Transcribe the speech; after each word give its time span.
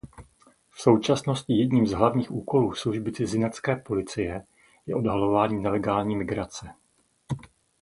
V 0.69 0.81
současnosti 0.81 1.53
jedním 1.53 1.87
z 1.87 1.91
hlavních 1.91 2.31
úkolů 2.31 2.73
služby 2.73 3.11
cizinecké 3.11 3.75
policie 3.75 4.43
je 4.87 4.95
odhalování 4.95 5.59
nelegální 5.61 6.15
migrace. 6.15 6.69